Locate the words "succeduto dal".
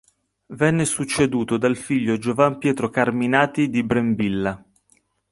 0.85-1.75